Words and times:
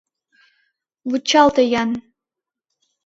—Вучалте-ян! 1.09 1.91